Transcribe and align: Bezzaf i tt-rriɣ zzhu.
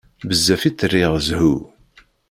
Bezzaf 0.27 0.61
i 0.67 0.71
tt-rriɣ 0.71 1.13
zzhu. 1.25 1.55